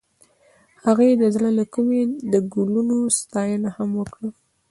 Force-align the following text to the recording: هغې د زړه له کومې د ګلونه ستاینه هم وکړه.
هغې 0.83 1.09
د 1.21 1.23
زړه 1.35 1.49
له 1.59 1.65
کومې 1.73 2.01
د 2.31 2.33
ګلونه 2.53 2.95
ستاینه 3.19 3.69
هم 3.77 3.89
وکړه. 3.99 4.29